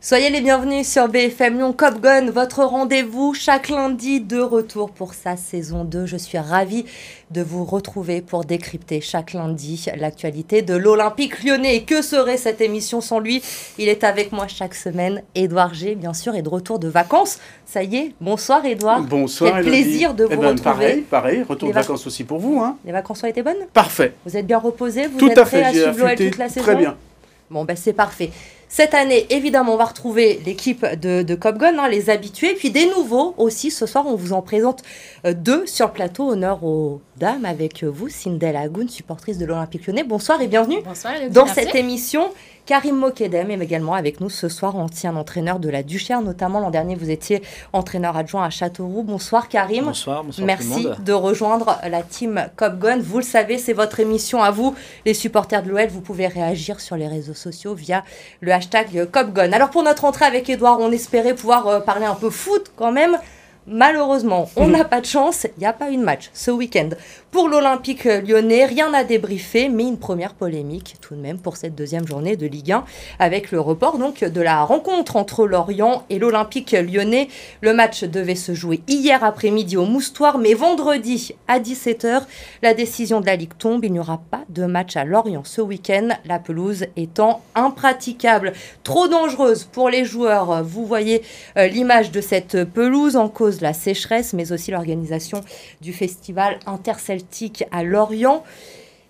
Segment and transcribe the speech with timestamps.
[0.00, 5.12] Soyez les bienvenus sur BFM Lyon Cop Gun, votre rendez-vous chaque lundi de retour pour
[5.12, 6.06] sa saison 2.
[6.06, 6.84] Je suis ravie
[7.32, 11.82] de vous retrouver pour décrypter chaque lundi l'actualité de l'Olympique lyonnais.
[11.82, 13.42] que serait cette émission sans lui?
[13.76, 15.20] Il est avec moi chaque semaine.
[15.34, 17.40] Édouard G, bien sûr, est de retour de vacances.
[17.66, 19.02] Ça y est, bonsoir Édouard.
[19.02, 19.54] Bonsoir.
[19.56, 20.62] Quel plaisir de eh vous ben, retrouver.
[20.62, 22.60] Pareil, pareil, retour de vacances aussi pour vous.
[22.60, 22.76] Hein.
[22.84, 23.66] Les vacances ont été bonnes?
[23.74, 24.14] Parfait.
[24.24, 26.48] Vous êtes bien reposé Vous Tout êtes à prêt fait, à suivre l'OL toute la
[26.48, 26.62] saison?
[26.64, 26.96] très bien.
[27.50, 28.30] Bon, ben c'est parfait.
[28.70, 32.70] Cette année, évidemment, on va retrouver l'équipe de, de Cop Gun, hein, les habitués, puis
[32.70, 33.70] des nouveaux aussi.
[33.70, 34.82] Ce soir, on vous en présente
[35.24, 36.28] euh, deux sur le plateau.
[36.28, 40.04] Honneur aux dames avec vous, Sindel Agoun, supportrice de l'Olympique lyonnais.
[40.04, 42.30] Bonsoir et bienvenue Bonsoir, dans cette émission.
[42.68, 46.68] Karim Mokedem est également avec nous ce soir, ancien entraîneur de la Duchère, notamment l'an
[46.68, 49.02] dernier, vous étiez entraîneur adjoint à Châteauroux.
[49.02, 49.86] Bonsoir Karim.
[49.86, 50.98] Bonsoir, bonsoir tout le Merci monde.
[51.02, 52.98] de rejoindre la team Cop Gun.
[52.98, 54.74] Vous le savez, c'est votre émission à vous,
[55.06, 55.88] les supporters de l'OL.
[55.88, 58.04] Vous pouvez réagir sur les réseaux sociaux via
[58.42, 59.52] le hashtag Cop Gun.
[59.52, 62.92] Alors pour notre entrée avec Edouard, on espérait pouvoir euh, parler un peu foot quand
[62.92, 63.16] même.
[63.70, 66.88] Malheureusement, on n'a pas de chance, il n'y a pas eu de match ce week-end.
[67.30, 71.74] Pour l'Olympique lyonnais, rien à débriefer, mais une première polémique tout de même pour cette
[71.74, 72.84] deuxième journée de Ligue 1
[73.18, 77.28] avec le report donc de la rencontre entre Lorient et l'Olympique lyonnais.
[77.60, 82.22] Le match devait se jouer hier après-midi au Moustoir, mais vendredi à 17h,
[82.62, 83.84] la décision de la Ligue tombe.
[83.84, 89.08] Il n'y aura pas de match à Lorient ce week-end, la pelouse étant impraticable, trop
[89.08, 90.64] dangereuse pour les joueurs.
[90.64, 91.22] Vous voyez
[91.58, 95.40] euh, l'image de cette pelouse en cause la sécheresse, mais aussi l'organisation
[95.80, 98.44] du festival interceltique à Lorient.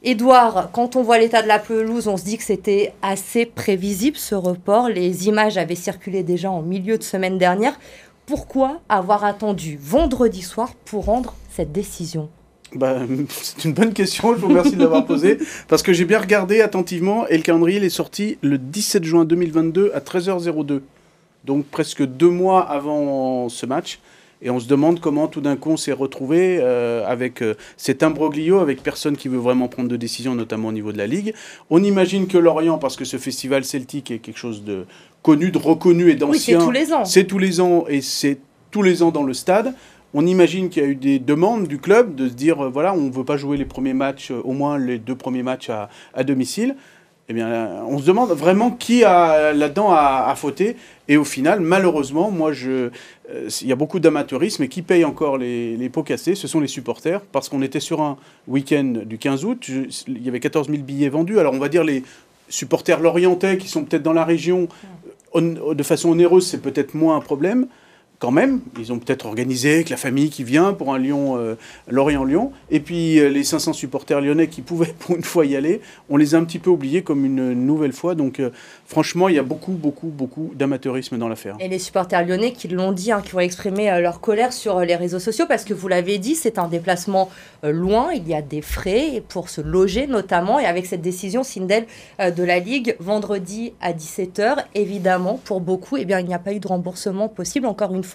[0.04, 4.16] Édouard, quand on voit l'état de la pelouse, on se dit que c'était assez prévisible
[4.16, 4.88] ce report.
[4.88, 7.78] Les images avaient circulé déjà en milieu de semaine dernière.
[8.24, 12.28] Pourquoi avoir attendu vendredi soir pour rendre cette décision?
[12.74, 12.98] Bah,
[13.30, 15.38] c'est une bonne question, je vous remercie de l'avoir posée,
[15.68, 19.24] parce que j'ai bien regardé attentivement et le calendrier il est sorti le 17 juin
[19.24, 20.80] 2022 à 13h02.
[21.44, 23.98] Donc presque deux mois avant ce match.
[24.40, 28.02] Et on se demande comment tout d'un coup on s'est retrouvé euh, avec euh, cet
[28.02, 31.34] imbroglio, avec personne qui veut vraiment prendre de décision, notamment au niveau de la Ligue.
[31.70, 34.86] On imagine que Lorient, parce que ce festival celtique est quelque chose de
[35.22, 36.58] connu, de reconnu et Oui, c'est d'ancien.
[36.60, 37.04] tous les ans.
[37.04, 38.38] C'est tous les ans et c'est
[38.70, 39.74] tous les ans dans le stade.
[40.14, 42.94] On imagine qu'il y a eu des demandes du club de se dire euh, voilà,
[42.94, 45.90] on ne veut pas jouer les premiers matchs, au moins les deux premiers matchs à,
[46.14, 46.76] à domicile.
[47.30, 50.76] Eh bien, on se demande vraiment qui a là-dedans a, a fauté.
[51.08, 52.88] Et au final, malheureusement, moi, je,
[53.30, 56.48] euh, il y a beaucoup d'amateurisme et qui paye encore les, les pots cassés, ce
[56.48, 60.28] sont les supporters, parce qu'on était sur un week-end du 15 août, je- il y
[60.28, 61.38] avait 14 000 billets vendus.
[61.38, 62.02] Alors, on va dire les
[62.48, 64.68] supporters lorientais qui sont peut-être dans la région,
[65.34, 67.66] on- de façon onéreuse, c'est peut-être moins un problème.
[68.18, 71.54] Quand même, ils ont peut-être organisé avec la famille qui vient pour un Lyon, euh,
[71.86, 72.50] Lorient-Lyon.
[72.68, 75.80] Et puis euh, les 500 supporters lyonnais qui pouvaient pour une fois y aller,
[76.10, 78.16] on les a un petit peu oubliés comme une nouvelle fois.
[78.16, 78.50] Donc euh,
[78.86, 81.56] franchement, il y a beaucoup, beaucoup, beaucoup d'amateurisme dans l'affaire.
[81.60, 84.80] Et les supporters lyonnais qui l'ont dit, hein, qui ont exprimé euh, leur colère sur
[84.80, 87.30] les réseaux sociaux, parce que vous l'avez dit, c'est un déplacement
[87.62, 91.86] loin, il y a des frais pour se loger notamment, et avec cette décision Sindel
[92.18, 96.52] de la Ligue, vendredi à 17h, évidemment, pour beaucoup, eh bien, il n'y a pas
[96.52, 97.66] eu de remboursement possible.
[97.66, 98.07] Encore une fois,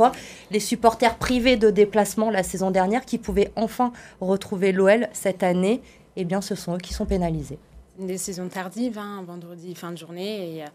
[0.51, 5.81] les supporters privés de déplacement la saison dernière qui pouvaient enfin retrouver l'OL cette année,
[6.15, 7.59] eh bien, ce sont eux qui sont pénalisés.
[7.99, 10.67] Une décision tardive, hein, vendredi fin de journée, et euh,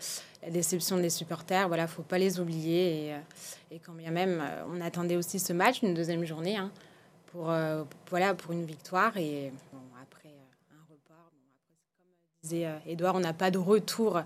[0.43, 3.07] la déception des supporters, voilà, faut pas les oublier.
[3.07, 6.71] Et, euh, quand bien même, euh, on attendait aussi ce match, une deuxième journée, hein,
[7.27, 9.17] pour, euh, voilà, pour une victoire.
[9.17, 9.53] Et
[10.01, 10.31] après
[10.73, 11.31] un report,
[11.99, 12.07] comme
[12.43, 14.21] disait Edouard, on n'a pas de retour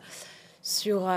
[0.63, 1.11] sur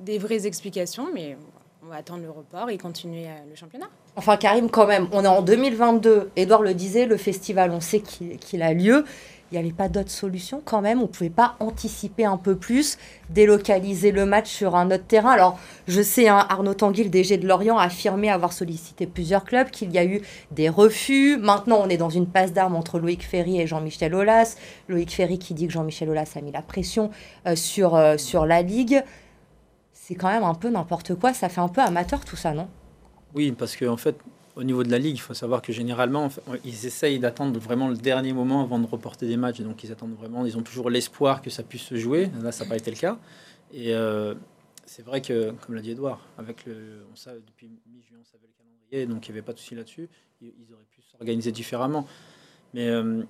[0.00, 1.38] des vraies explications, mais
[1.84, 3.88] on va attendre le report et continuer euh, le championnat.
[4.16, 6.30] Enfin, Karim, quand même, on est en 2022.
[6.36, 9.04] Edouard le disait, le festival, on sait qu'il a lieu.
[9.50, 11.00] Il n'y avait pas d'autre solution quand même.
[11.00, 12.96] On ne pouvait pas anticiper un peu plus,
[13.28, 15.30] délocaliser le match sur un autre terrain.
[15.30, 19.44] Alors, je sais, hein, Arnaud Tanguy, le DG de Lorient, a affirmé avoir sollicité plusieurs
[19.44, 21.36] clubs, qu'il y a eu des refus.
[21.36, 24.56] Maintenant, on est dans une passe d'armes entre Loïc Ferry et Jean-Michel Aulas.
[24.88, 27.10] Loïc Ferry qui dit que Jean-Michel Aulas a mis la pression
[27.46, 29.04] euh, euh, sur la Ligue.
[29.94, 31.32] C'est quand même un peu n'importe quoi.
[31.32, 32.68] Ça fait un peu amateur tout ça, non?
[33.32, 34.16] Oui, parce qu'en en fait,
[34.56, 36.28] au niveau de la Ligue, il faut savoir que généralement,
[36.64, 39.60] ils essayent d'attendre vraiment le dernier moment avant de reporter des matchs.
[39.60, 42.30] Donc, ils attendent vraiment, ils ont toujours l'espoir que ça puisse se jouer.
[42.42, 43.18] Là, ça n'a pas été le cas.
[43.72, 44.34] Et euh,
[44.84, 48.46] c'est vrai que, comme l'a dit Edouard, avec le, on savait, depuis mi-juin, on savait
[48.46, 50.08] le calendrier, donc il n'y avait pas de souci là-dessus.
[50.40, 52.06] Ils auraient pu s'organiser différemment.
[52.74, 53.22] Mais euh,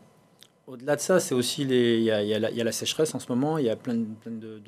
[0.67, 3.59] au-delà de ça, c'est aussi il y, a, la, sécheresse en ce moment.
[3.59, 4.63] Il y a plein, de,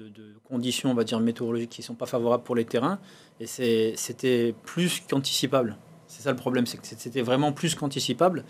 [0.44, 2.98] conditions, on va dire météorologiques, qui sont pas favorables pour les terrains.
[3.40, 5.76] Et c'était plus qu'anticipable.
[6.06, 8.44] C'est ça le problème, c'est que c'était vraiment plus qu'anticipable.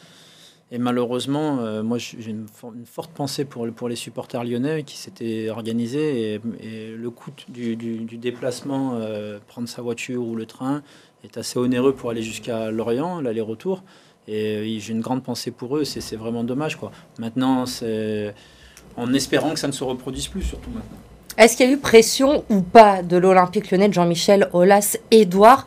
[0.73, 2.49] Et malheureusement, euh, moi j'ai une,
[2.85, 8.95] forte pensée pour, pour les supporters lyonnais qui s'étaient organisés et, le coût du, déplacement,
[8.95, 10.83] euh, prendre sa voiture ou le train,
[11.23, 13.85] est assez onéreux pour aller jusqu'à Lorient, l'aller-retour.
[14.29, 16.77] Et j'ai une grande pensée pour eux, c'est vraiment dommage.
[16.77, 16.91] Quoi.
[17.19, 18.35] Maintenant, c'est
[18.97, 20.99] en espérant que ça ne se reproduise plus, surtout maintenant.
[21.39, 24.97] Est-ce qu'il y a eu pression ou pas de l'Olympique lyonnais de Jean-Michel Aulas?
[25.11, 25.67] Edouard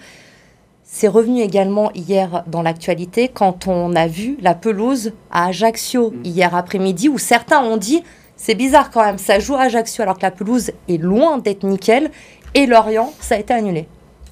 [0.91, 6.21] c'est revenu également hier dans l'actualité quand on a vu la pelouse à Ajaccio mm.
[6.25, 8.03] hier après-midi où certains ont dit
[8.35, 11.63] c'est bizarre quand même, ça joue à Ajaccio alors que la pelouse est loin d'être
[11.63, 12.09] nickel
[12.55, 13.87] et Lorient, ça a été annulé.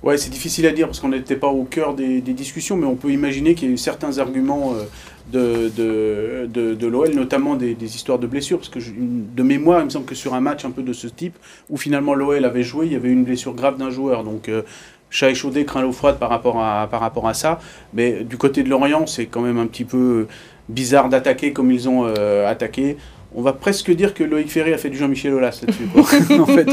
[0.07, 2.95] Ouais, c'est difficile à dire parce qu'on n'était pas au cœur des, discussions, mais on
[2.95, 7.75] peut imaginer qu'il y a eu certains arguments euh, de, de, de, l'OL, notamment des,
[7.83, 10.71] histoires de blessures, parce que de mémoire, il me semble que sur un match un
[10.71, 11.35] peu de ce type,
[11.69, 14.23] où finalement l'OL avait joué, il y avait une blessure grave d'un joueur.
[14.23, 14.61] Donc euh,
[15.09, 17.59] chat échaudé, craint l'eau froide par rapport, à, par rapport à ça.
[17.93, 20.27] Mais du côté de Lorient, c'est quand même un petit peu
[20.69, 22.95] bizarre d'attaquer comme ils ont euh, attaqué
[23.37, 25.87] on va presque dire que Loïc Ferré a fait du Jean-Michel Aulas là-dessus.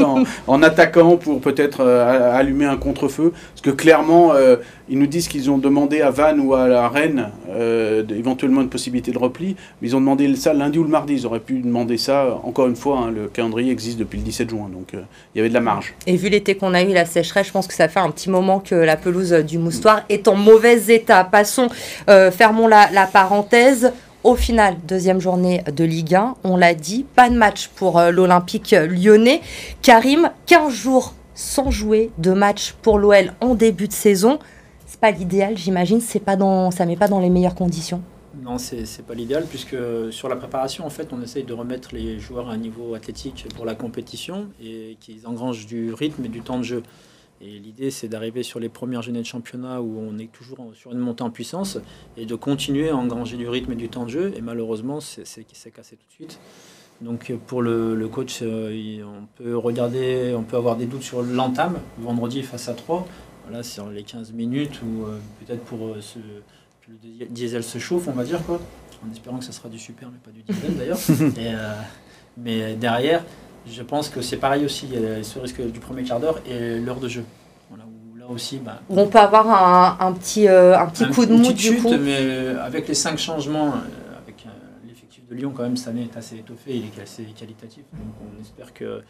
[0.47, 3.33] en attaquant pour peut-être euh, allumer un contre-feu.
[3.51, 4.55] Parce que clairement, euh,
[4.89, 8.69] ils nous disent qu'ils ont demandé à Vannes ou à la Rennes euh, éventuellement une
[8.69, 9.55] possibilité de repli.
[9.79, 11.13] Mais ils ont demandé ça lundi ou le mardi.
[11.13, 12.39] Ils auraient pu demander ça.
[12.43, 14.67] Encore une fois, hein, le calendrier existe depuis le 17 juin.
[14.73, 15.93] Donc il y avait de la marge.
[16.07, 18.31] Et vu l'été qu'on a eu, la sécheresse, je pense que ça fait un petit
[18.31, 21.23] moment que la pelouse du Moustoir est en mauvais état.
[21.25, 21.69] Passons,
[22.07, 23.93] fermons la parenthèse.
[24.25, 28.09] Au final, deuxième journée de Ligue 1, on l'a dit, pas de match pour euh,
[28.09, 29.39] l'Olympique lyonnais.
[29.83, 34.39] Karim, 15 jours sans jouer de match pour l'OL en début de saison.
[34.87, 38.01] C'est pas l'idéal, j'imagine, c'est pas dans, met pas dans les meilleures conditions.
[38.41, 39.77] Non, c'est pas l'idéal puisque
[40.09, 43.45] sur la préparation, en fait, on essaye de remettre les joueurs à un niveau athlétique
[43.55, 46.83] pour la compétition et qu'ils engrangent du rythme et du temps de jeu.
[47.41, 50.91] Et l'idée, c'est d'arriver sur les premières journées de championnat où on est toujours sur
[50.91, 51.77] une montée en puissance
[52.15, 54.33] et de continuer à engranger du rythme et du temps de jeu.
[54.37, 56.39] Et malheureusement, c'est s'est cassé tout de suite.
[57.01, 61.79] Donc pour le, coach, euh, on peut regarder, on peut avoir des doutes sur l'entame
[61.97, 63.05] vendredi face à 3.
[63.47, 65.99] Voilà, sur les 15 minutes ou euh, peut-être pour euh,
[66.81, 68.59] que le diesel se chauffe, on va dire quoi.
[69.05, 70.97] En espérant que ça sera du super, mais pas du diesel d'ailleurs.
[72.37, 73.23] mais derrière,
[73.67, 76.39] je pense que c'est pareil aussi, il y a ce risque du premier quart d'heure
[76.47, 77.23] et l'heure de jeu.
[77.69, 81.33] Voilà, où là aussi, bah, on peut avoir un, petit, euh, un petit coup de
[81.33, 81.95] mou du coup.
[81.97, 84.45] Mais euh, avec les cinq changements, euh, avec
[84.87, 87.83] l'effectif de Lyon quand même cette année est assez étoffé, il est assez qualitatif.
[87.93, 89.01] Donc on espère que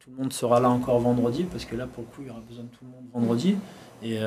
[0.00, 2.30] tout le monde sera là encore vendredi, parce que là pour le coup il y
[2.30, 3.56] aura besoin de tout le monde vendredi.
[4.02, 4.18] Et,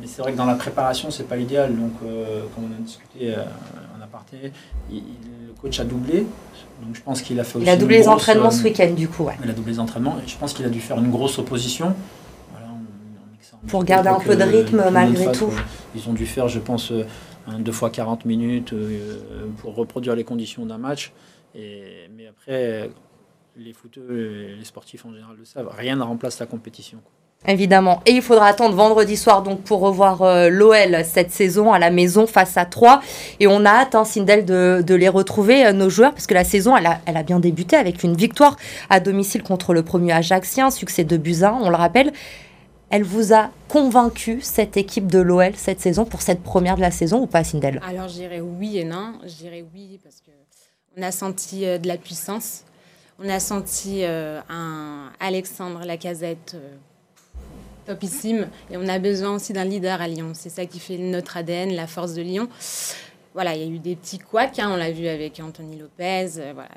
[0.00, 1.76] mais c'est vrai que dans la préparation c'est pas l'idéal.
[1.76, 3.34] Donc comme on a discuté
[4.90, 5.02] il,
[5.46, 6.26] le coach a doublé
[6.82, 7.66] donc je pense qu'il a fait aussi.
[7.66, 9.24] Il a doublé les entraînements ce week-end, du coup.
[9.24, 9.36] Ouais.
[9.44, 11.94] Il a doublé les entraînements et je pense qu'il a dû faire une grosse opposition.
[13.68, 15.52] Pour garder un peu de rythme malgré tout.
[15.94, 17.04] Ils ont dû faire, je pense, euh,
[17.58, 19.18] deux fois 40 minutes euh,
[19.58, 21.12] pour reproduire les conditions d'un match.
[21.54, 22.90] Et, mais après,
[23.56, 27.00] les footeux, les sportifs en général le savent, rien ne remplace la compétition.
[27.48, 28.02] Évidemment.
[28.04, 31.90] Et il faudra attendre vendredi soir donc pour revoir euh, l'OL cette saison à la
[31.90, 33.00] maison face à 3.
[33.40, 36.44] Et on a hâte, hein, Sindel, de, les retrouver, euh, nos joueurs, parce que la
[36.44, 38.56] saison, elle a, bien débuté avec une victoire
[38.90, 42.12] à domicile contre le premier Ajaxien, succès de Buzyn, on le rappelle.
[42.90, 46.90] Elle vous a convaincu, cette équipe de l'OL, cette saison, pour cette première de la
[46.90, 47.80] saison ou pas, Sindel?
[47.88, 49.14] Alors, je dirais oui et non.
[49.22, 52.64] Je dirais oui parce qu'on a senti euh, de la puissance.
[53.18, 56.56] On a senti un Alexandre Lacazette
[57.86, 58.48] topissime.
[58.70, 60.32] Et on a besoin aussi d'un leader à Lyon.
[60.34, 62.48] C'est ça qui fait notre ADN, la force de Lyon.
[63.32, 66.30] Voilà, il y a eu des petits couacs, hein, on l'a vu avec Anthony Lopez,
[66.38, 66.70] euh, voilà,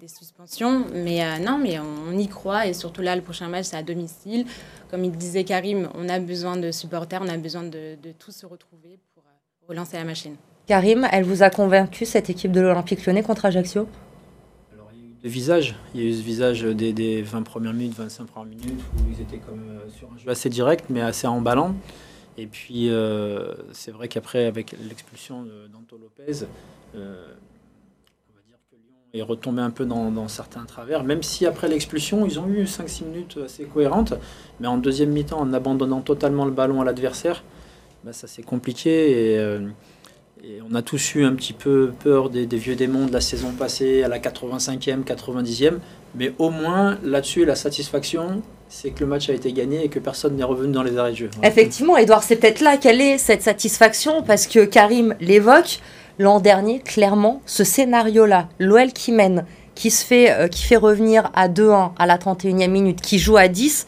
[0.00, 0.84] des, suspensions.
[0.92, 2.66] Mais euh, non, mais on, y croit.
[2.66, 4.44] Et surtout là, le prochain match, c'est à domicile.
[4.90, 8.32] Comme il disait Karim, on a besoin de supporters, on a besoin de, de tous
[8.32, 10.34] se retrouver pour euh, relancer la machine.
[10.66, 13.86] Karim, elle vous a convaincu, cette équipe de l'Olympique lyonnais contre Ajaccio?
[15.22, 15.74] De visage.
[15.94, 19.20] Il y a eu ce visage des, 20 premières minutes, 25 premières minutes, où ils
[19.20, 21.74] étaient comme euh, sur un jeu assez direct, mais assez emballant.
[22.38, 26.46] Et puis, euh, c'est vrai qu'après, avec l'expulsion d'Anto Lopez,
[26.94, 27.26] euh,
[28.30, 31.68] on va dire que Lyon est retombé un peu dans, certains travers, même si après
[31.68, 34.14] l'expulsion, ils ont eu 5-6 minutes assez cohérentes.
[34.58, 37.44] Mais en deuxième mi-temps, en abandonnant totalement le ballon à l'adversaire,
[38.04, 39.34] bah, ça s'est compliqué.
[39.34, 39.58] Et
[40.42, 43.50] et on a tous eu un petit peu peur des, vieux démons de la saison
[43.50, 45.74] passée, à la 85e, 90e.
[46.14, 49.98] Mais au moins, là-dessus, la satisfaction, c'est que le match a été gagné et que
[49.98, 51.30] personne n'est revenu dans les arrêts de jeu.
[51.42, 55.80] Effectivement, Edouard, c'est peut-être là quelle est cette satisfaction, parce que Karim l'évoque.
[56.18, 61.30] L'an dernier, clairement, ce scénario-là, l'OL qui mène, qui, se fait, euh, qui fait revenir
[61.34, 63.86] à 2-1 à la 31e minute, qui joue à 10,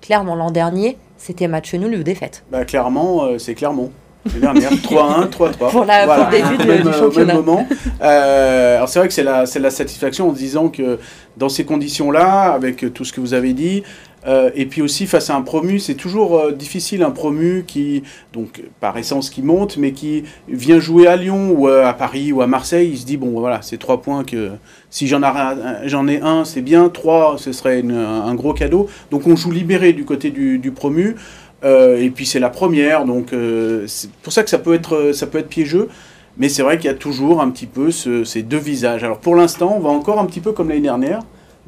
[0.00, 2.42] clairement, l'an dernier, c'était match nul ou défaite.
[2.50, 3.90] Bah, clairement, euh, c'est clairement.
[4.32, 5.70] Les dernières, 3-1, 3-3.
[5.70, 7.34] Pour, la, Voilà, début de- même, du euh, championnat.
[7.34, 7.66] même moment.
[8.02, 10.98] Euh, alors c'est vrai que c'est la, c'est la satisfaction en se disant que
[11.36, 13.82] dans ces conditions-là, avec tout ce que vous avez dit,
[14.26, 18.02] euh, et puis aussi face à un promu, c'est toujours euh, difficile un promu qui,
[18.32, 22.40] donc par essence qui monte, mais qui vient jouer à Lyon ou à Paris ou
[22.40, 24.52] à Marseille, il se dit bon voilà, c'est trois points que
[24.88, 28.54] si j'en ai un, j'en ai un, c'est bien, trois, ce serait une- un gros
[28.54, 28.88] cadeau.
[29.10, 31.16] Donc on joue libéré du côté du, du promu.
[31.64, 35.12] Euh, et puis c'est la première, donc euh, c'est pour ça que ça peut être,
[35.12, 35.88] ça peut être piégeux.
[36.36, 39.04] Mais c'est vrai qu'il y a toujours un petit peu ce- ces deux visages.
[39.04, 41.20] Alors pour l'instant, on va encore un petit peu comme l'année dernière.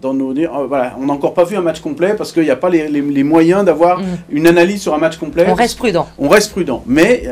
[0.03, 2.51] Dans nos, euh, voilà, on n'a encore pas vu un match complet parce qu'il n'y
[2.51, 4.05] a pas les, les- les moyens d'avoir Mm.
[4.31, 5.47] une analyse sur un match complet.
[5.49, 6.07] On reste prudent.
[6.19, 6.83] On reste prudent.
[6.87, 7.23] Mais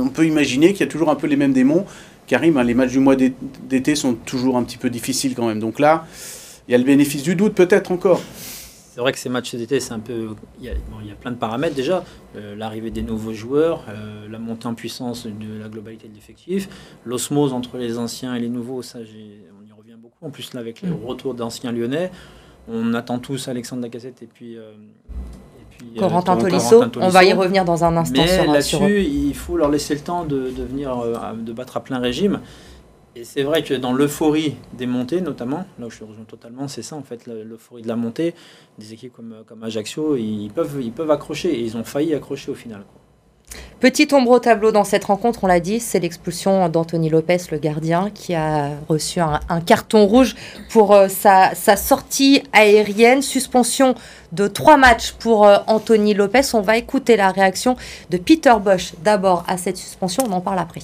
[0.00, 1.84] on peut imaginer qu'il y a toujours un peu les mêmes démons.
[2.26, 3.32] Karim, hein, les matchs du mois d'é-
[3.68, 5.60] d'été sont toujours un petit peu difficiles quand même.
[5.60, 6.06] Donc là,
[6.66, 8.20] il y a le bénéfice du doute peut-être encore.
[8.98, 10.30] C'est vrai que ces matchs d'été, c'est un peu.
[10.58, 12.02] Il y, a, bon, il y a plein de paramètres déjà.
[12.34, 16.68] Euh, L'arrivée des nouveaux joueurs, euh, la montée en puissance de la globalité de l'effectif,
[17.04, 20.16] l'osmose entre les anciens et les nouveaux, ça, j'ai- on y revient beaucoup.
[20.26, 22.10] En plus, là, avec le retour d'anciens lyonnais,
[22.68, 24.56] on attend tous Alexandre Lacazette et puis.
[24.58, 28.62] euh, et puis, euh, Corentin Tolisso, on va y revenir dans un instant Mais sur,
[28.62, 28.88] sur eux.
[28.88, 32.00] là-dessus, il faut leur laisser le temps de, de venir euh, de battre à plein
[32.00, 32.40] régime.
[33.18, 36.68] Et c'est vrai que dans l'euphorie des montées, notamment, là où je te rejoins totalement,
[36.68, 38.32] c'est ça en fait, l'euphorie de la montée,
[38.78, 42.52] des équipes comme, comme Ajaccio, ils peuvent, ils peuvent accrocher et ils ont failli accrocher
[42.52, 42.84] au final.
[42.84, 43.00] quoi.
[43.80, 47.58] Petit ombre au tableau dans cette rencontre, on l'a dit, c'est l'expulsion d'Anthony Lopez, le
[47.58, 50.36] gardien, qui a reçu un, un carton rouge
[50.70, 53.20] pour euh, sa, sa sortie aérienne.
[53.22, 53.96] Suspension
[54.30, 56.54] de trois matchs pour euh, Anthony Lopez.
[56.54, 57.74] On va écouter la réaction
[58.10, 60.22] de Peter Bosch d'abord à cette suspension.
[60.28, 60.82] On en parle après.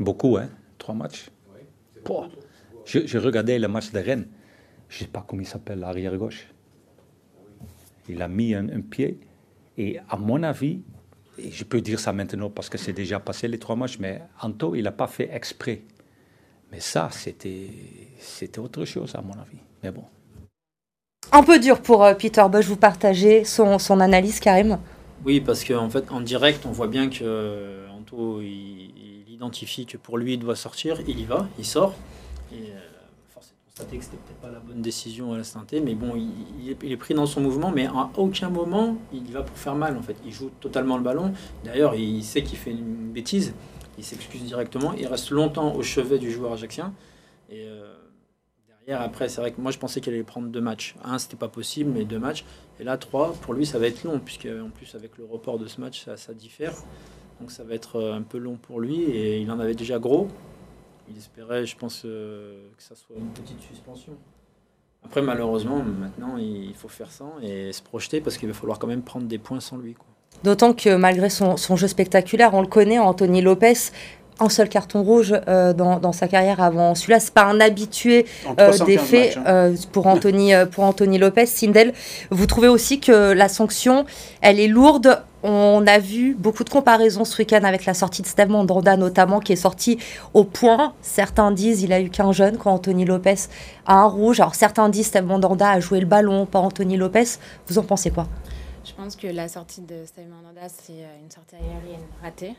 [0.00, 0.48] Beaucoup, hein
[0.82, 1.30] Trois matchs.
[2.02, 2.28] Pouah.
[2.84, 4.26] Je, je regardais le match de Rennes.
[4.88, 6.48] Je ne sais pas comment il s'appelle, l'arrière gauche.
[8.08, 9.20] Il a mis un, un pied.
[9.78, 10.80] Et à mon avis,
[11.38, 14.22] et je peux dire ça maintenant parce que c'est déjà passé les trois matchs, mais
[14.40, 15.82] Anto, il n'a pas fait exprès.
[16.72, 17.70] Mais ça, c'était
[18.18, 19.62] c'était autre chose, à mon avis.
[19.84, 20.04] Mais bon.
[21.30, 22.66] Un peu dur pour euh, Peter Bosch.
[22.66, 24.80] Vous partagez son, son analyse, Karim?
[25.24, 29.01] Oui, parce qu'en fait, en direct, on voit bien que euh, Anto, il, il
[29.42, 31.94] identifie que pour lui, il doit sortir, il y va, il sort.
[32.52, 32.78] Et euh,
[33.28, 35.94] force est de constater que c'était peut-être pas la bonne décision à l'instant T, mais
[35.94, 39.56] bon, il, est, pris dans son mouvement, mais à aucun moment, il y va pour
[39.56, 40.16] faire mal, en fait.
[40.24, 41.32] Il joue totalement le ballon.
[41.64, 43.52] D'ailleurs, il sait qu'il fait une bêtise,
[43.98, 46.94] il s'excuse directement, il reste longtemps au chevet du joueur ajaxien.
[47.50, 47.92] Et euh,
[48.68, 50.94] derrière, après, c'est vrai que moi, je pensais qu'il allait prendre deux matchs.
[51.04, 52.44] Un, c'était pas possible, mais deux matchs.
[52.78, 55.58] Et là, 3, pour lui, ça va être long, puisque en plus, avec le report
[55.58, 56.74] de ce match, ça diffère.
[57.42, 59.98] Donc ça va être euh, un peu long pour lui, et il en avait déjà
[59.98, 60.28] gros.
[61.10, 64.12] Il espérait, je pense, euh, que ça soit une petite suspension.
[65.04, 68.86] Après, malheureusement, maintenant, il faut faire ça et se projeter, parce qu'il va falloir quand
[68.86, 69.94] même prendre des points sans lui.
[69.94, 70.06] Quoi.
[70.44, 73.90] D'autant que malgré son, son jeu spectaculaire, on le connaît, Anthony Lopez,
[74.38, 77.20] un seul carton rouge euh, dans, dans sa carrière avant celui-là.
[77.20, 78.26] C'est pas un habitué
[78.58, 79.50] euh, 315 des faits matchs, hein.
[79.50, 81.46] euh, pour, Anthony, pour Anthony Lopez.
[81.46, 81.92] Sindel,
[82.30, 84.04] vous trouvez aussi que la sanction,
[84.40, 88.26] elle est lourde on a vu beaucoup de comparaisons ce week-end avec la sortie de
[88.26, 89.98] Steve Mandanda notamment, qui est sorti
[90.34, 90.94] au point.
[91.00, 93.48] Certains disent il a eu qu'un jeune quand Anthony Lopez
[93.86, 94.40] a un rouge.
[94.40, 97.38] Alors certains disent Steve Mandanda a joué le ballon, pas Anthony Lopez.
[97.66, 98.26] Vous en pensez quoi?
[98.84, 102.54] Je pense que la sortie de Steve Mandanda, c'est euh, une sortie aérienne ratée.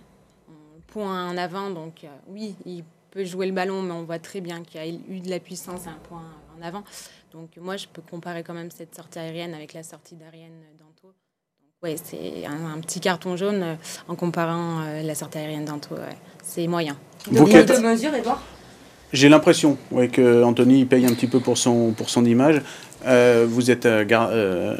[0.87, 4.41] Point en avant, donc euh, oui, il peut jouer le ballon, mais on voit très
[4.41, 6.23] bien qu'il a eu de la puissance à un point
[6.57, 6.83] en avant.
[7.31, 10.92] Donc moi, je peux comparer quand même cette sortie aérienne avec la sortie d'Ariane d'Anto.
[11.83, 13.75] Donc ouais, c'est un, un petit carton jaune euh,
[14.07, 15.95] en comparant euh, la sortie aérienne d'Anto.
[15.95, 16.15] ouais.
[16.41, 16.95] C'est moyen.
[17.29, 18.41] Vous De qui êtes- de mesure, Edouard
[19.11, 22.61] J'ai l'impression ouais, que Anthony il paye un petit peu pour son, pour son image.
[23.05, 24.77] Euh, vous êtes euh, gar- euh,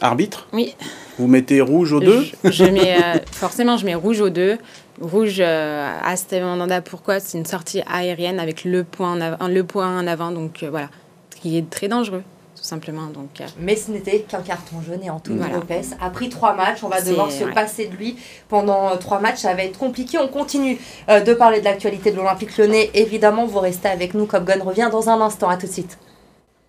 [0.00, 0.76] arbitre, Oui,
[1.18, 2.24] vous mettez rouge aux deux.
[2.44, 4.56] Je, je mets, euh, forcément, je mets rouge aux deux.
[5.00, 9.48] Rouge euh, à Steve Mandanda, pourquoi C'est une sortie aérienne avec le point en avant,
[9.48, 10.90] le point en avant donc euh, voilà,
[11.34, 12.22] ce qui est très dangereux,
[12.66, 13.06] simplement.
[13.06, 15.54] Donc, euh, Mais ce n'était qu'un carton jaune et Anthony Voilà.
[15.54, 16.82] Lopez a pris trois matchs.
[16.82, 17.52] On va devoir se ouais.
[17.52, 18.16] passer de lui
[18.48, 19.38] pendant euh, trois matchs.
[19.38, 20.18] Ça va être compliqué.
[20.18, 22.90] On continue euh, de parler de l'actualité de l'Olympique lyonnais.
[22.94, 24.26] Évidemment, vous restez avec nous.
[24.26, 25.48] Cop Gun revient dans un instant.
[25.48, 25.98] À tout de suite.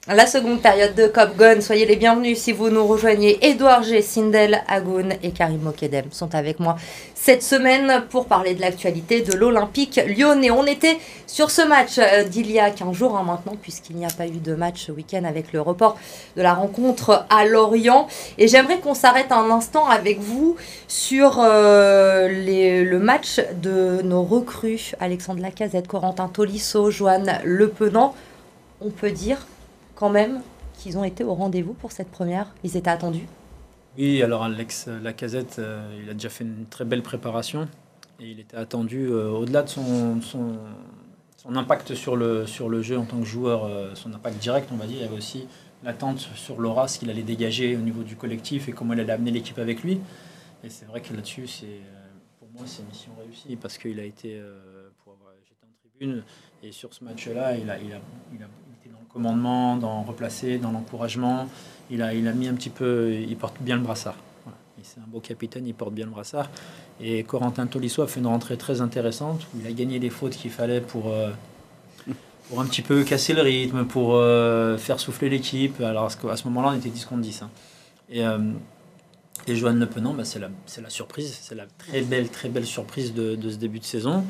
[0.09, 3.45] La seconde période de Cop Gun, soyez les bienvenus si vous nous rejoignez.
[3.45, 6.77] Édouard G, Sindel Agoun et Karim Mokedem sont avec moi
[7.13, 10.49] cette semaine pour parler de l'actualité de l'Olympique lyonnais.
[10.49, 14.05] On était sur ce match euh, d'il y a 15 jours hein, maintenant, puisqu'il n'y
[14.05, 15.97] a pas eu de match ce week-end avec le report
[16.37, 18.07] de la rencontre à Lorient.
[18.37, 20.55] Et j'aimerais qu'on s'arrête un instant avec vous
[20.87, 28.15] sur euh, le match de nos recrues, Alexandre Lacazette, Corentin Tolisso, Joanne Lepenant.
[28.79, 29.39] On peut dire
[29.97, 30.41] quand même
[30.75, 32.53] qu'ils ont été au rendez-vous pour cette première.
[32.63, 33.25] Ils étaient attendus.
[33.97, 37.67] Oui, alors Alex Lacazette, euh, il a déjà fait une très belle préparation.
[38.19, 40.19] Et il était attendu au-delà de son,
[41.53, 42.45] impact sur le,
[42.81, 44.97] jeu en tant que joueur, son impact direct, on va dire.
[44.97, 45.47] Il y avait aussi
[45.83, 49.13] l'attente sur l'aura, ce qu'il allait dégager au niveau du collectif et comment il allait
[49.13, 49.99] amener l'équipe avec lui.
[50.63, 51.47] Et c'est vrai que là-dessus,
[52.39, 54.41] pour moi, c'est mission réussie parce qu'il a été,
[55.03, 56.23] pour avoir, j'étais en tribune,
[56.63, 57.95] et sur ce match-là, il a, il,
[58.33, 58.47] il, a,
[59.17, 61.49] commandement, dans replacer, dans l'encouragement.
[61.89, 64.15] Il a, il a mis un petit peu, il porte bien le brassard.
[64.83, 66.49] C'est un beau capitaine, il porte bien le brassard.
[67.01, 70.35] Et Corentin Tolisso a fait une rentrée très intéressante où il a gagné les fautes
[70.35, 71.31] qu'il fallait pour, euh,
[72.47, 75.81] pour un petit peu casser le rythme, pour euh, faire souffler l'équipe.
[75.81, 77.41] Alors à ce moment-là, on était 10 contre 10.
[77.41, 77.49] Hein.
[78.09, 78.37] Et, euh,
[79.47, 80.49] et Joanne Le Penant, bah, c'est la,
[80.81, 84.23] la, surprise, c'est la très belle, très belle surprise de ce début de saison.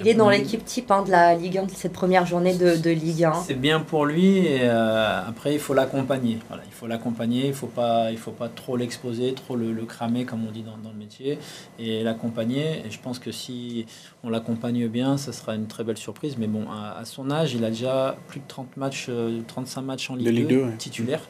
[0.00, 2.76] Il est dans l'équipe type hein, de la Ligue 1, de cette première journée de,
[2.76, 3.34] de Ligue 1.
[3.46, 4.38] C'est bien pour lui.
[4.38, 6.38] Et euh, après, il faut l'accompagner.
[6.48, 7.44] Voilà, il faut l'accompagner.
[7.44, 10.62] Il ne faut, pas, il faut pas trop l'exposer, trop le, cramer, comme on dit
[10.62, 11.38] dans, dans le métier.
[11.78, 12.82] Et l'accompagner.
[12.86, 13.86] Et je pense que si
[14.22, 16.36] on l'accompagne bien, ça sera une très belle surprise.
[16.38, 19.10] Mais bon, à, son âge, il a déjà plus de 30 matchs,
[19.46, 21.22] 35 euh, matchs en Ligue, 2, titulaire.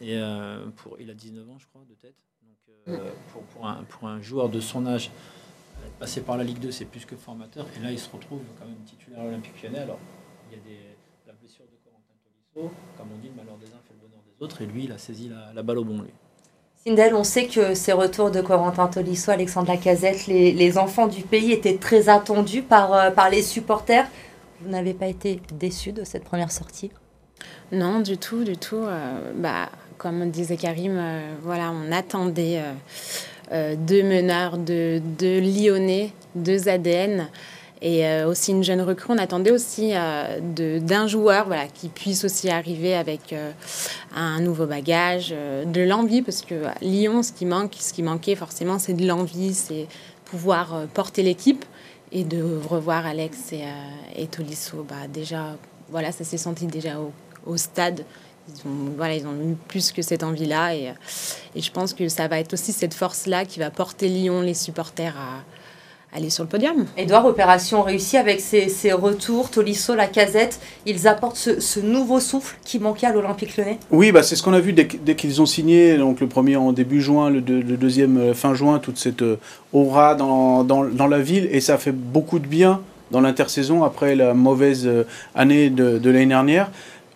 [0.00, 2.14] Et euh, pour, il a 19 ans, je crois, de tête.
[2.42, 3.00] Donc, mm.
[3.32, 5.10] pour, pour, un, pour un joueur de son âge
[6.00, 7.66] passer par la Ligue 2, c'est plus que formateur.
[7.78, 9.80] Et là, il se retrouve quand même titulaire olympique lyonnais.
[9.80, 9.98] Alors,
[10.50, 10.80] il y a des,
[11.26, 12.72] la blessure de Corentin Tolisso.
[12.96, 14.62] Comme on dit, le malheur des uns fait le bonheur des autres.
[14.62, 16.10] Et lui, il a saisi la, la balle au bon, lui.
[16.86, 21.22] Sindel, on sait que ces retours de Corentin Tolisso, Alexandre Lacazette, les, les enfants du
[21.22, 24.08] pays étaient très attendus par, euh, par les supporters.
[24.62, 26.90] Vous n'avez pas été déçu de cette première sortie?
[27.72, 28.76] Non, du tout, du tout.
[28.76, 32.72] Euh, bah, comme disait Karim, euh, voilà, on attendait euh,
[33.50, 37.28] deux meneurs, deux, deux Lyonnais, deux ADN
[37.82, 39.14] et euh, aussi une jeune recrue.
[39.14, 40.38] On attendait aussi euh,
[40.80, 43.34] d'un joueur voilà, qui puisse aussi arriver avec
[44.14, 48.78] un nouveau bagage, de l'envie, parce que Lyon, ce qui manque, ce qui manquait forcément,
[48.78, 49.86] c'est de l'envie, c'est
[50.26, 51.64] pouvoir porter l'équipe
[52.12, 53.64] et de revoir Alex et,
[54.16, 54.84] et Tolisso.
[54.88, 55.56] Bah, déjà,
[55.90, 57.12] voilà, ça s'est senti déjà au,
[57.46, 58.04] au stade
[58.54, 60.74] ils ont, voilà, ils ont eu plus que cette envie-là.
[60.74, 60.92] Et,
[61.54, 64.54] et, je pense que ça va être aussi cette force-là qui va porter Lyon, les
[64.54, 65.42] supporters, à,
[66.12, 66.86] aller sur le podium.
[66.96, 72.20] Edouard, opération réussie avec ses, ses retours, Tolisso, la casette, ils apportent ce, ce nouveau
[72.20, 75.14] souffle qui manquait à l'Olympique Lyonnais Oui, bah, c'est ce qu'on a vu dès, dès
[75.14, 78.78] qu'ils ont signé, donc le premier en début juin, le, le deuxième euh, fin juin,
[78.78, 79.38] toute cette euh,
[79.72, 84.14] aura dans, dans, dans, la ville, et ça fait beaucoup de bien dans l'intersaison après
[84.14, 86.70] la mauvaise euh, année de, de l'année dernière.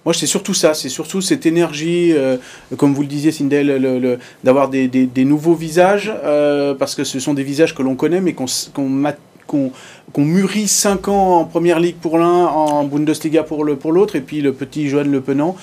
[0.05, 2.37] Moi, c'est surtout ça, c'est surtout cette énergie, euh,
[2.77, 7.43] comme vous le disiez, Sindel, d'avoir des, nouveaux visages, euh, parce que ce sont des
[7.43, 9.03] visages que l'on connaît, mais qu'on, qu'on,
[9.47, 9.73] qu'on,
[10.13, 14.17] qu'on mûrit 5 ans en première ligue pour l'un, en Bundesliga pour, le, pour l'autre,
[14.17, 15.57] et puis le petit Johan Le Penant.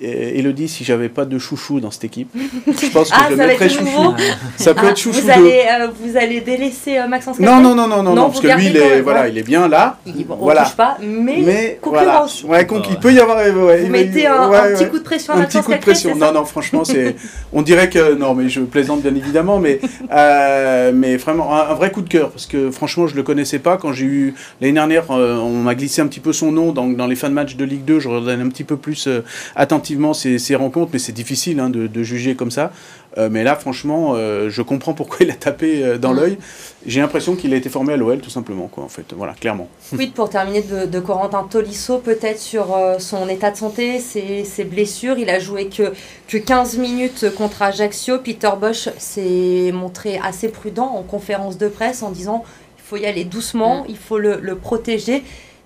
[0.00, 2.28] Elodie, si j'avais pas de chouchou dans cette équipe,
[2.66, 4.14] je pense que ah, je mettrais chouchou.
[4.56, 5.20] Ça peut ah, être chouchou.
[5.20, 5.32] Vous, de...
[5.32, 8.48] allez, euh, vous allez délaisser euh, Maxence Non, non, non, non, non, non parce que
[8.48, 9.98] lui, il est, voilà, il est bien là.
[10.06, 10.62] Il bon, voilà.
[10.62, 12.42] on touche pas, mais, mais concurrence.
[12.44, 12.64] Voilà.
[12.64, 13.36] Ouais, donc il peut y avoir.
[13.36, 15.78] Ouais, vous mettez un, ouais, un, petit coup de pression à Un petit coup de
[15.78, 16.16] pression.
[16.16, 17.14] Non, non, franchement, c'est.
[17.52, 18.14] on dirait que.
[18.14, 19.78] Non, mais je plaisante bien évidemment, mais,
[20.12, 23.60] euh, mais vraiment, un, un, vrai coup de cœur, parce que franchement, je le connaissais
[23.60, 23.69] pas.
[23.76, 24.34] Quand j'ai eu.
[24.60, 27.28] L'année dernière, euh, on m'a glissé un petit peu son nom dans, dans les fins
[27.28, 28.00] de match de Ligue 2.
[28.00, 29.24] Je redonne un petit peu plus euh,
[29.56, 32.72] attentivement ces, ces, rencontres, mais c'est difficile hein, de, de, juger comme ça.
[33.18, 36.16] Euh, mais là, franchement, je comprends pourquoi il a tapé dans mmh.
[36.16, 36.38] l'œil.
[36.86, 39.12] J'ai l'impression qu'il a été formé à l'OL, tout simplement, quoi, en fait.
[39.16, 39.68] Voilà, clairement.
[39.98, 44.64] Oui, pour terminer de, de Corentin Tolisso, peut-être sur son état de santé, ses, ses,
[44.64, 45.18] blessures.
[45.18, 45.92] Il a joué que,
[46.28, 48.18] que 15 minutes contre Ajaccio.
[48.18, 52.44] Peter Bosch s'est montré assez prudent en conférence de presse en disant
[52.90, 53.86] faut y aller doucement, mmh.
[53.88, 55.22] il faut le, le protéger.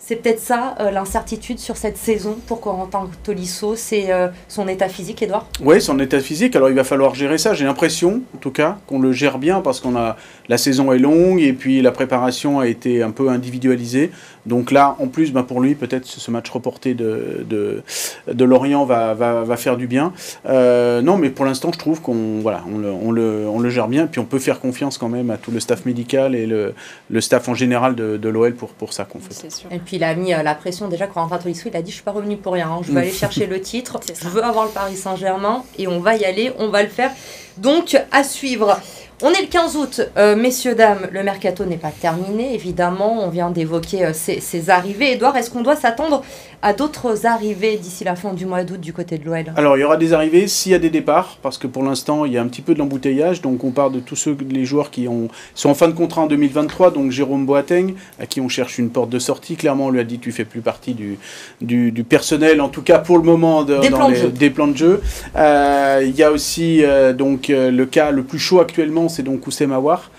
[0.07, 4.91] C'est peut-être ça euh, l'incertitude sur cette saison pour Corentin Tolisso, c'est euh, son état
[4.91, 6.55] physique, Edouard Oui, son état physique.
[6.57, 7.55] Alors il va falloir gérer ça.
[7.55, 10.17] J'ai l'impression, en tout cas, qu'on le gère bien parce qu'on a
[10.49, 14.11] la saison est longue et puis la préparation a été un peu individualisée.
[14.47, 17.83] Donc là, en plus, ben pour lui, peut-être ce match reporté de, de,
[18.31, 20.13] de Lorient va, va, va, faire du bien.
[20.47, 23.71] Euh, non, mais pour l'instant, je trouve qu'on voilà, on le, on, le, on le
[23.71, 24.07] gère bien.
[24.07, 26.75] Puis on peut faire confiance quand même à tout le staff médical et le,
[27.09, 29.49] le staff en général de, de l'OL pour, pour ça qu'on fait.
[29.71, 31.97] Et puis il a mis euh, la pression déjà quand Tolisso, il a dit je
[31.97, 32.81] suis pas revenu pour rien, hein.
[32.83, 36.17] je vais aller chercher le titre, je veux avoir le Paris Saint-Germain et on va
[36.17, 37.11] y aller, on va le faire.
[37.57, 38.79] Donc à suivre.
[39.27, 43.31] On est le 15 août, euh, messieurs, dames, le mercato n'est pas terminé, évidemment, on
[43.31, 45.13] vient d'évoquer euh, ces, ces, arrivées.
[45.13, 46.23] Edouard, est-ce qu'on doit s'attendre
[46.61, 49.81] à d'autres arrivées d'ici la fin du mois d'août du côté de l'OL Alors, il
[49.81, 52.39] y aura des arrivées s'il y a des départs, parce que pour l'instant, il y
[52.39, 55.09] a un petit peu de l'embouteillage, donc on part de tous ceux, les joueurs qui
[55.09, 58.77] ont, sont en fin de contrat en 2023, donc Jérôme Boateng, à qui on cherche
[58.77, 61.19] une porte de sortie, clairement, on lui a dit tu fais plus partie du,
[61.63, 64.27] du, du personnel, en tout cas pour le moment, de, des, dans plans les, de
[64.29, 65.03] des plans de jeu.
[65.37, 69.47] Euh, il y a aussi euh, donc, le cas le plus chaud actuellement, c'est donc
[69.47, 70.11] Oussem Aouar.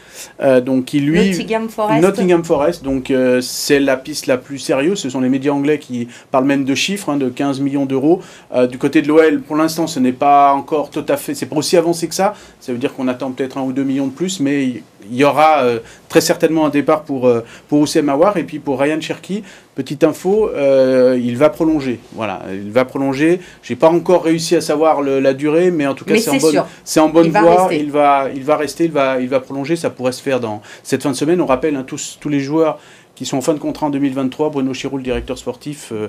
[0.41, 2.01] Euh, donc qui lui Nottingham Forest.
[2.01, 4.99] Nottingham Forest, donc euh, c'est la piste la plus sérieuse.
[4.99, 8.21] Ce sont les médias anglais qui parlent même de chiffres, hein, de 15 millions d'euros.
[8.53, 11.45] Euh, du côté de l'OL, pour l'instant, ce n'est pas encore tout à fait, c'est
[11.45, 12.34] pas aussi avancé que ça.
[12.60, 15.23] Ça veut dire qu'on attend peut-être un ou deux millions de plus, mais il y
[15.23, 18.99] aura euh, très certainement un départ pour, euh, pour Oussem Aouar et puis pour Ryan
[19.01, 19.43] Cherky.
[19.75, 21.99] Petite info, euh, il va prolonger.
[22.13, 23.41] Voilà, il va prolonger.
[23.61, 26.33] J'ai pas encore réussi à savoir le- la durée, mais en tout cas c'est en
[26.39, 26.57] bonne,
[26.99, 27.67] en Il voie.
[27.73, 29.75] Il va, il va rester, il va, il va prolonger.
[29.75, 31.41] Ça pourrait se faire dans cette fin de semaine.
[31.41, 32.79] On rappelle hein, tous, tous les joueurs
[33.15, 34.49] qui sont en fin de contrat en 2023.
[34.49, 36.08] Bruno Chirou, le directeur sportif, euh,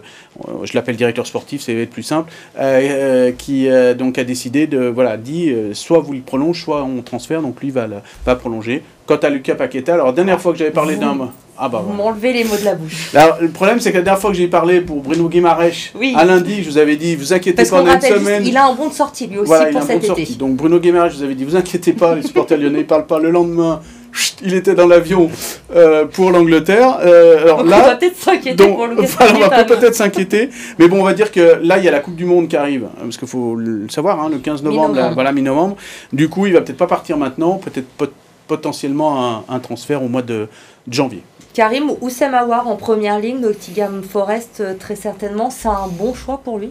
[0.48, 4.24] euh, je l'appelle directeur sportif, ça va être plus simple, euh, qui euh, donc a
[4.24, 7.42] décidé de, voilà, dit soit vous le prolonge, soit on transfère.
[7.42, 7.86] Donc lui va,
[8.24, 8.82] va prolonger.
[9.06, 11.16] Quant à Lucas Paqueta, alors dernière fois que j'avais parlé d'un,
[11.58, 12.10] ah bah Vous voilà.
[12.10, 13.10] m'enlevez les mots de la bouche.
[13.14, 16.12] Alors, le problème, c'est que la dernière fois que j'ai parlé pour Bruno Guimaraes, Oui.
[16.16, 18.42] à lundi, je vous avais dit, vous inquiétez Parce pas, on a une juste, semaine.
[18.44, 20.06] il a un bon de sortie lui aussi Voilà, il pour a un cet bon
[20.08, 20.24] de été.
[20.24, 20.36] sortie.
[20.38, 23.06] Donc Bruno Guimaraes, je vous avais dit, vous inquiétez pas, les supporters lyonnais, ils parlent
[23.06, 23.18] pas.
[23.20, 23.80] Le lendemain,
[24.16, 25.30] chut, il était dans l'avion
[25.74, 26.98] euh, pour l'Angleterre.
[27.02, 28.86] Euh, alors Donc on va peut-être s'inquiéter donc, pour
[29.34, 30.50] on va peut-être s'inquiéter.
[30.78, 32.56] Mais bon, on va dire que là, il y a la Coupe du Monde qui
[32.56, 32.84] arrive.
[32.84, 35.08] hein, Parce qu'il faut le savoir, hein, le 15 novembre, Mi-novembre.
[35.08, 35.76] là, voilà, mi-novembre.
[36.12, 38.12] Du coup, il va peut-être pas partir maintenant, peut-être pot-
[38.48, 40.48] potentiellement un, un transfert au mois de,
[40.86, 41.22] de janvier.
[41.54, 46.38] Karim Oussem Aouar en première ligne, Nottingham Forest, euh, très certainement, c'est un bon choix
[46.44, 46.70] pour lui?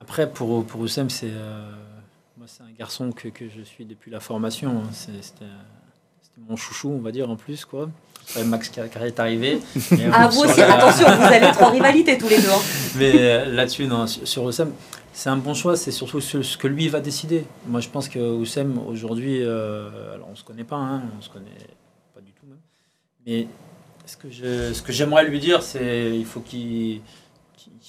[0.00, 1.62] Après, pour, pour Oussem, c'est euh,
[2.46, 4.70] moi, c'est un garçon que, que je suis depuis la formation.
[4.78, 4.88] hein.
[4.92, 5.46] C'est- C'était
[6.48, 7.64] mon chouchou, on va dire, en plus.
[7.64, 7.90] quoi.
[8.28, 9.58] Après, Max Car- Carré est arrivé.
[9.90, 12.48] Mais, Ah euh, vous aussi, la- attention, vous allez être en rivalité tous les deux.
[12.48, 12.60] hein.
[12.96, 14.72] Mais euh, là-dessus, non, sur, Oussem,
[15.12, 15.76] c'est un bon choix.
[15.76, 17.44] C'est surtout ce, que lui va décider.
[17.66, 21.30] Moi, je pense que Oussem, aujourd'hui, euh, alors on se connaît pas, hein, on se
[21.30, 21.50] connaît
[22.14, 22.58] pas du tout même.
[23.26, 23.48] Mais
[24.04, 27.00] ce que je, ce que j'aimerais lui dire, c'est il faut qu'il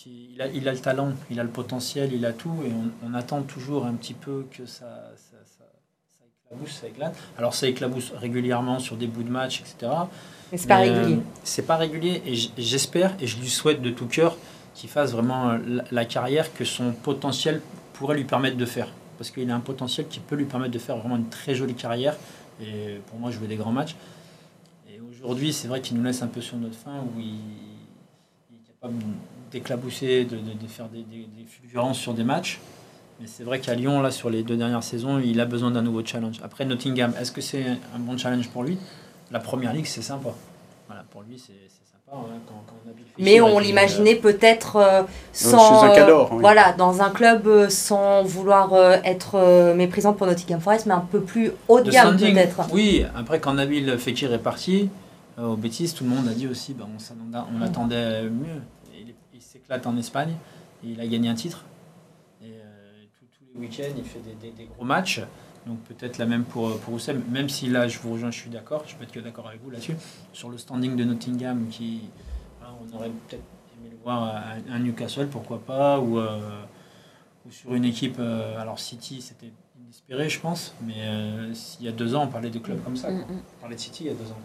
[0.06, 3.08] il a, il a le talent, il a le potentiel, il a tout, et on,
[3.10, 5.66] on attend toujours un petit peu que ça, ça, ça,
[6.18, 7.16] ça éclabousse, ça éclate.
[7.38, 9.92] Alors ça éclabousse régulièrement sur des bouts de match, etc.
[10.52, 11.16] Mais c'est pas Mais, régulier.
[11.16, 14.38] euh, c'est pas régulier et j'espère et je lui souhaite de tout cœur
[14.76, 17.62] qu'il fasse vraiment euh, la, la carrière que son potentiel
[17.94, 18.88] pourrait lui permettre de faire.
[19.18, 21.74] Parce qu'il a un potentiel qui peut lui permettre de faire vraiment une très jolie
[21.74, 22.16] carrière
[22.62, 23.96] et pour moi jouer des grands matchs.
[24.90, 27.40] Et aujourd'hui, c'est vrai qu'il nous laisse un peu sur notre fin où il,
[28.82, 29.00] capable
[29.52, 32.60] d'éclabousser, de, de- de faire des, des, des fulgurances sur des matchs.
[33.20, 35.82] Mais c'est vrai qu'à Lyon, là, sur les deux dernières saisons, il a besoin d'un
[35.82, 36.40] nouveau challenge.
[36.44, 38.78] Après, Nottingham, est-ce que c'est un bon challenge pour lui?
[39.32, 40.30] La première ligue, c'est sympa.
[40.88, 42.12] Voilà, pour lui, c'est sympa.
[42.16, 45.02] hein, quand, quand on habite Mais on l'imaginait peut-être euh,
[45.34, 45.68] sans.
[45.68, 46.42] chez un euh, cador, oui.
[46.42, 50.94] Voilà, dans un club euh, sans vouloir euh, être euh, méprisant pour Nottingham Forest, mais
[50.94, 52.62] un peu plus haut euh, de gamme peut-être.
[52.72, 54.90] Oui, après, quand Nabil Fekir est parti,
[55.38, 58.62] euh, au Betis, tout le monde a dit aussi bah, on, on attendait mieux.
[58.94, 60.34] Il il s'éclate en Espagne,
[60.84, 61.64] et il a gagné un titre.
[62.42, 65.22] Et euh, tous- tous les week-ends, il fait des, des- des gros matchs.
[65.66, 68.50] Donc peut-être la même pour, pour Oussem, même si là, je vous rejoins, je suis
[68.50, 69.96] d'accord, je peux être que d'accord avec vous là-dessus.
[70.32, 72.02] Sur le standing de Nottingham, qui,
[72.60, 73.44] voilà, on aurait peut-être
[73.78, 76.40] aimé le voir à un Newcastle, pourquoi pas, ou, euh,
[77.46, 79.52] ou sur une équipe, euh, alors City, c'était
[79.84, 80.96] inespéré, je pense, mais
[81.80, 83.10] il y a deux ans, on parlait de clubs comme ça.
[83.10, 83.18] quoi.
[83.18, 83.42] Mm, mm.
[83.58, 84.40] On parlait de City il y a deux ans.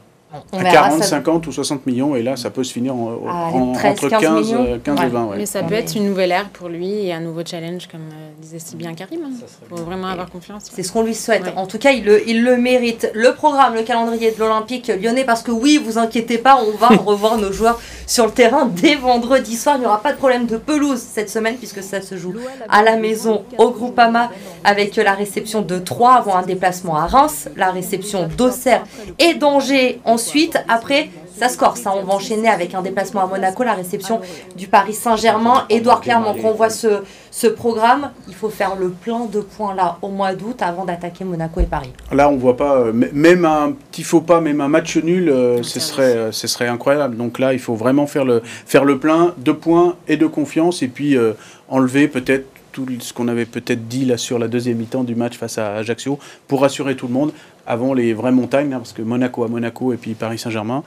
[0.53, 1.09] On À verra 40, ça.
[1.09, 4.09] 50 ou 60 millions, et là, ça peut se finir en- Ah, en- 13, entre
[4.09, 4.65] 15 15, millions.
[4.67, 5.07] euh, 15 Ouais.
[5.07, 5.25] et 20.
[5.27, 5.37] ouais.
[5.39, 5.67] Mais ça Ouais.
[5.67, 8.77] peut être une nouvelle ère pour lui et un nouveau challenge, comme euh, disait si
[8.77, 9.21] bien Karim.
[9.31, 9.85] Il serait faut bien.
[9.85, 10.65] vraiment avoir confiance.
[10.73, 11.43] C'est ce qu'on lui souhaite.
[11.45, 11.53] Ouais.
[11.57, 13.11] En tout cas, il le, il le mérite.
[13.15, 16.89] Le programme, le calendrier de l'Olympique lyonnais, parce que oui, vous inquiétez pas, on va
[17.05, 19.77] revoir nos joueurs sur le terrain dès vendredi soir.
[19.77, 22.35] Il n'y aura pas de problème de pelouse cette semaine, puisque ça se joue
[22.69, 24.31] à la maison au Groupama
[24.65, 28.85] avec la réception de Troyes avant un déplacement à Reims, la réception d'Auxerre
[29.19, 30.22] et d'Angers ensuite.
[30.69, 31.87] Après, ça se corse.
[31.87, 31.93] hein.
[31.97, 34.21] On va enchaîner avec un déplacement à Monaco, la réception
[34.57, 35.65] du Paris Saint-Germain.
[35.69, 39.75] Édouard Clermont, quand on voit ce, ce programme, il faut faire le plein de points
[39.75, 41.93] là au mois d'août avant d'attaquer Monaco et Paris.
[42.13, 45.57] Là, on voit pas, euh, même un petit faux pas, même un match nul, euh,
[45.57, 47.17] Non, ce, serait, euh, ce serait incroyable.
[47.17, 50.83] Donc là, il faut vraiment faire le, faire le plein de points et de confiance,
[50.83, 51.33] et puis euh,
[51.69, 55.37] enlever peut-être tout ce qu'on avait peut-être dit là sur la deuxième mi-temps du match
[55.37, 57.33] face à Ajaccio, pour rassurer tout le monde
[57.67, 60.83] avant les vraies montagnes, hein, parce que Monaco à Monaco et puis Paris Saint-Germain,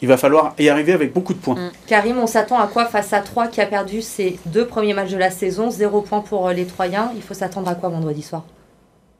[0.00, 1.56] il va falloir y arriver avec beaucoup de points.
[1.56, 1.70] Mm.
[1.86, 5.10] Karim, on s'attend à quoi face à Troyes qui a perdu ses deux premiers matchs
[5.10, 5.70] de la saison?
[5.70, 7.10] Zéro point pour euh, les Troyens.
[7.16, 8.44] Il faut s'attendre à quoi vendredi soir?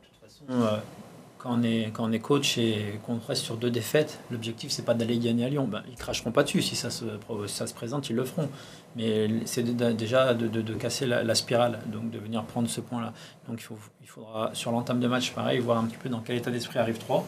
[0.03, 0.79] De toute façon, euh,
[1.45, 4.85] quand, on est, quand on est coach et qu'on reste sur deux défaites, l'objectif, c'est
[4.85, 5.69] pas d'aller gagner à Lyon.
[5.69, 6.63] Ben, ils cracheront pas dessus.
[6.63, 7.05] Si ça se,
[7.75, 8.49] présente, ils le feront.
[8.97, 13.13] Mais c'est déjà de, casser la, spirale, donc de venir prendre ce point-là.
[13.47, 16.21] Donc il, faut, il faudra, sur l'entame de match, pareil, voir un petit peu dans
[16.21, 17.27] quel état d'esprit arrive 3.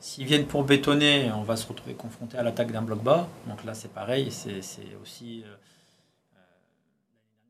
[0.00, 3.28] S'ils viennent pour bétonner, on va se retrouver confronté à l'attaque d'un bloc bas.
[3.46, 4.30] Donc là, c'est pareil.
[4.30, 4.60] C'est
[5.02, 5.44] aussi.
[5.44, 5.54] euh,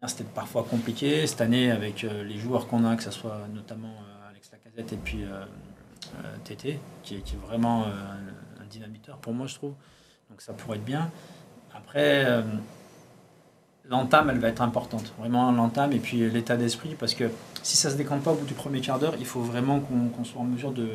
[0.02, 1.24] euh, C'était parfois compliqué.
[1.28, 3.94] Cette année, avec euh, les joueurs qu'on a, que ce soit notamment
[4.28, 5.24] Alex Lacazette et puis
[6.44, 7.86] Tété, qui, est- vraiment euh,
[8.60, 9.74] un, dynamiteur pour moi, je trouve.
[10.30, 11.10] Donc ça pourrait être bien.
[11.74, 12.42] Après, euh,
[13.88, 15.12] l'entame, elle va être importante.
[15.18, 17.30] Vraiment l'entame et puis l'état d'esprit, parce que
[17.62, 20.24] si ça se décante pas au bout du premier quart d'heure, il faut vraiment qu'on
[20.24, 20.88] soit en mesure de,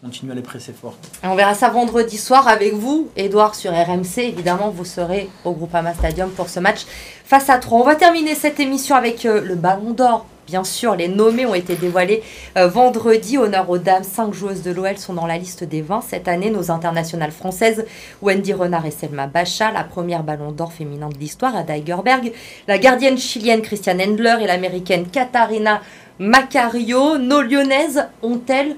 [0.00, 0.96] continuer à les presser fort.
[1.22, 4.18] On verra ça vendredi soir avec vous, Edouard, sur RMC.
[4.18, 6.86] Évidemment, vous serez au Groupama Stadium pour ce match
[7.24, 7.80] face à 3.
[7.80, 10.26] On va terminer cette émission avec euh, le Ballon d'Or.
[10.46, 12.22] Bien sûr, les nommés ont été dévoilés
[12.56, 13.36] euh, vendredi.
[13.36, 14.04] Honneur aux dames.
[14.04, 16.50] Cinq joueuses de l'OL sont dans la liste des 20 cette année.
[16.50, 17.84] Nos internationales françaises,
[18.22, 19.72] Wendy Renard et Selma Bacha.
[19.72, 22.32] La première Ballon d'Or féminin de l'histoire, Ada Egerberg.
[22.68, 25.80] La gardienne chilienne Christiane Endler et l'américaine Katharina
[26.20, 27.18] Macario.
[27.18, 28.76] Nos lyonnaises ont-elles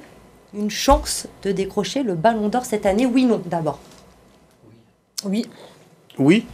[0.55, 3.05] une chance de décrocher le Ballon d'Or cette année?
[3.05, 3.79] Oui, non, d'abord.
[5.25, 5.47] Oui,
[6.19, 6.47] Oui,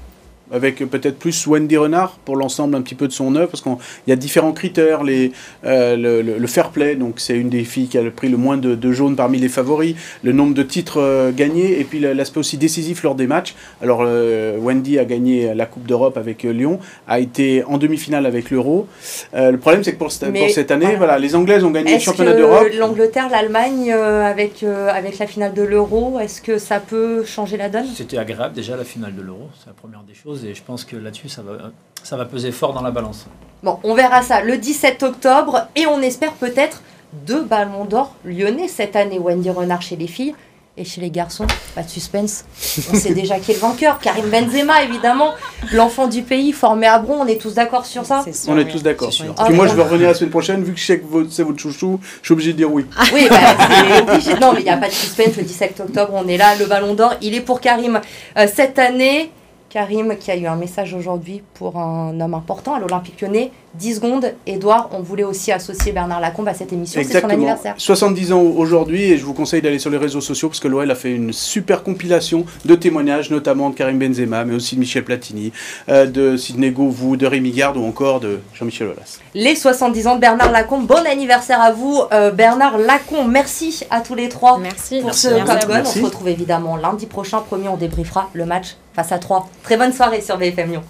[0.55, 3.75] avec peut-être plus Wendy Renard pour l'ensemble un petit peu de son œuvre, parce qu'il
[4.07, 5.33] y a différents critères, les,
[5.64, 8.29] euh, le, le- le fair play, donc c'est une des filles qui a le pris
[8.29, 11.85] le moins de, de jaunes parmi les favoris, le nombre de titres euh, gagnés, et
[11.85, 13.55] puis l'aspect aussi décisif lors des matchs.
[13.83, 18.25] Alors euh, Wendy a gagné la Coupe d'Europe avec euh, Lyon, a été en demi-finale
[18.27, 18.87] avec l'Euro.
[19.35, 20.99] Euh, le problème c'est que pour, cette- Mais pour cette année, voilà.
[20.99, 21.19] voilà.
[21.19, 22.69] les Anglaises ont gagné le championnat d'Europe.
[22.79, 27.57] l'Angleterre, l'Allemagne, euh, avec, euh, avec la finale de l'Euro, est-ce que ça peut changer
[27.57, 27.87] la donne?
[27.95, 30.85] C'était agréable déjà la finale de l'Euro, c'est la première des choses, et je pense
[30.85, 31.70] que là-dessus, ça va,
[32.02, 33.26] ça va peser fort dans la balance.
[33.62, 36.83] Bon, on verra ça le 17 octobre et on espère peut-être
[37.26, 39.18] deux ballons d'or lyonnais cette année.
[39.18, 40.35] Wendy Renard chez les filles
[40.76, 41.46] et chez les garçons.
[41.74, 42.44] Pas de suspense.
[42.92, 44.00] On sait déjà qui est le vainqueur.
[44.00, 45.33] Karim Benzema, évidemment.
[45.72, 47.22] L'enfant du pays formé à Bron.
[47.22, 48.33] On est tous d'accord sur ça sûr.
[48.52, 48.72] On est oui.
[48.72, 49.11] tous d'accord.
[49.11, 51.44] Que Ah, moi, je vais revenir la semaine prochaine, vu que je sais que c'est
[51.44, 52.87] votre chouchou, je suis obligé de dire oui.
[53.12, 54.35] Oui, bah, c'est obligé.
[54.35, 55.37] Non, mais il n'y a pas de suspense.
[55.37, 56.57] Le 17 octobre, on est là.
[56.57, 58.00] Le ballon d'or, il est pour Karim
[58.37, 59.30] euh, cette année.
[59.74, 63.50] Karim qui a eu un message aujourd'hui pour un homme important à l'Olympique lyonnais.
[63.74, 64.32] 10 secondes.
[64.46, 67.00] Edouard, on voulait aussi associer Bernard Lacombe à cette émission.
[67.00, 67.32] C'est son Exactement.
[67.34, 67.74] anniversaire.
[67.76, 70.90] 70 ans aujourd'hui et je vous conseille d'aller sur les réseaux sociaux parce que l'OL
[70.90, 75.04] a fait une super compilation de témoignages, notamment de Karim Benzema, mais aussi de Michel
[75.04, 75.52] Platini,
[75.88, 79.18] euh, de Sidney Govou, de Rémi Garde ou encore de Jean-Michel Aulas.
[79.34, 80.87] Les 70 ans de Bernard Lacombe.
[80.87, 83.30] Bon anniversaire à vous, euh, Bernard Lacombe.
[83.30, 84.96] Merci à tous les trois Merci.
[84.98, 85.28] pour Merci.
[85.28, 85.98] ce Merci.
[85.98, 87.40] On se retrouve évidemment lundi prochain.
[87.40, 89.48] Promis, on débriefera le match face à 3.
[89.62, 90.82] Très bonne soirée sur BFM Lyon.